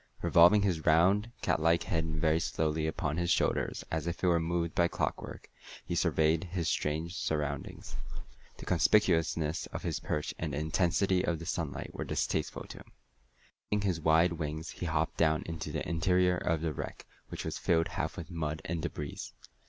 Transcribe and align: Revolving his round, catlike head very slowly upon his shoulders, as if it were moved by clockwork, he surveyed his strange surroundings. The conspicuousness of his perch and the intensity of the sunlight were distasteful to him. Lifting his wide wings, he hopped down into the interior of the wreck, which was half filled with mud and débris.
Revolving 0.23 0.63
his 0.63 0.83
round, 0.87 1.31
catlike 1.43 1.83
head 1.83 2.15
very 2.19 2.39
slowly 2.39 2.87
upon 2.87 3.17
his 3.17 3.29
shoulders, 3.29 3.83
as 3.91 4.07
if 4.07 4.23
it 4.23 4.25
were 4.25 4.39
moved 4.39 4.73
by 4.73 4.87
clockwork, 4.87 5.47
he 5.85 5.93
surveyed 5.93 6.43
his 6.45 6.67
strange 6.67 7.15
surroundings. 7.15 7.95
The 8.57 8.65
conspicuousness 8.65 9.67
of 9.67 9.83
his 9.83 9.99
perch 9.99 10.33
and 10.39 10.53
the 10.53 10.57
intensity 10.57 11.23
of 11.23 11.37
the 11.37 11.45
sunlight 11.45 11.93
were 11.93 12.03
distasteful 12.03 12.65
to 12.69 12.79
him. 12.79 12.91
Lifting 13.71 13.87
his 13.87 14.01
wide 14.01 14.33
wings, 14.33 14.71
he 14.71 14.87
hopped 14.87 15.17
down 15.17 15.43
into 15.45 15.71
the 15.71 15.87
interior 15.87 16.37
of 16.37 16.61
the 16.61 16.73
wreck, 16.73 17.05
which 17.29 17.45
was 17.45 17.59
half 17.59 17.63
filled 18.11 18.17
with 18.17 18.31
mud 18.31 18.63
and 18.65 18.81
débris. 18.81 19.33